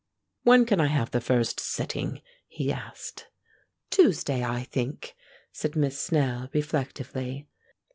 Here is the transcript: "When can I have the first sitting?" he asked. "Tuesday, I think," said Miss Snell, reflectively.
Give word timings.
"When 0.41 0.65
can 0.65 0.81
I 0.81 0.87
have 0.87 1.11
the 1.11 1.21
first 1.21 1.59
sitting?" 1.59 2.23
he 2.47 2.73
asked. 2.73 3.27
"Tuesday, 3.91 4.43
I 4.43 4.63
think," 4.63 5.15
said 5.51 5.75
Miss 5.75 5.99
Snell, 5.99 6.49
reflectively. 6.53 7.47